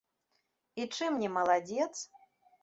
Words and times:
І 0.81 0.87
чым 0.97 1.19
не 1.25 1.29
маладзец? 1.35 1.91